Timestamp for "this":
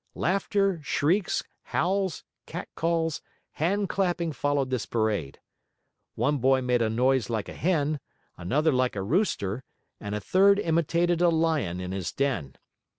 4.71-4.87